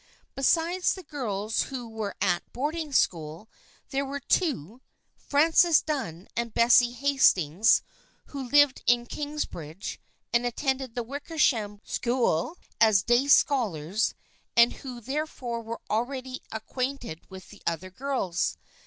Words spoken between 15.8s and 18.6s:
already ac quainted with the other girls.